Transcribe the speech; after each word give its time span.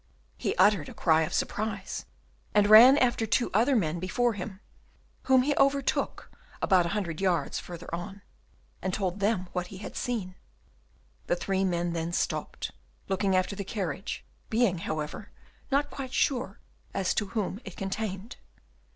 He 0.35 0.55
uttered 0.55 0.89
a 0.89 0.95
cry 0.95 1.21
of 1.21 1.31
surprise, 1.31 2.05
and 2.55 2.65
ran 2.65 2.97
after 2.97 3.27
two 3.27 3.51
other 3.53 3.75
men 3.75 3.99
before 3.99 4.33
him, 4.33 4.59
whom 5.25 5.43
he 5.43 5.55
overtook 5.57 6.31
about 6.59 6.87
a 6.87 6.95
hundred 6.97 7.21
yards 7.21 7.59
farther 7.59 7.87
on, 7.93 8.23
and 8.81 8.95
told 8.95 9.19
them 9.19 9.47
what 9.53 9.67
he 9.67 9.77
had 9.77 9.95
seen. 9.95 10.33
The 11.27 11.35
three 11.35 11.63
men 11.63 11.93
then 11.93 12.13
stopped, 12.13 12.71
looking 13.09 13.35
after 13.35 13.55
the 13.55 13.63
carriage, 13.63 14.25
being 14.49 14.79
however 14.79 15.29
not 15.71 15.85
yet 15.85 15.91
quite 15.91 16.13
sure 16.15 16.57
as 16.95 17.13
to 17.13 17.27
whom 17.37 17.61
it 17.63 17.77
contained. 17.77 18.37